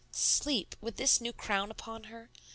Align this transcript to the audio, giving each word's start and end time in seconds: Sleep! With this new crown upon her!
Sleep! 0.09 0.75
With 0.81 0.95
this 0.97 1.21
new 1.21 1.31
crown 1.31 1.69
upon 1.69 2.05
her! 2.05 2.31